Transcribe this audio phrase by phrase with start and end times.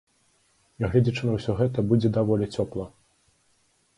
[0.83, 2.85] Нягледзячы на ўсё гэта, будзе даволі цёпла.